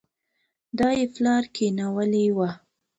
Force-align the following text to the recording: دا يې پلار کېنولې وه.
دا 0.77 0.89
يې 0.97 1.05
پلار 1.15 1.43
کېنولې 1.55 2.25
وه. 2.37 2.49